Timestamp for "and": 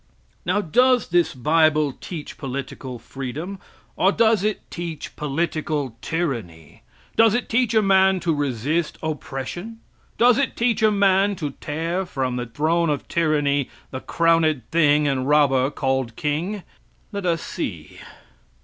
15.07-15.29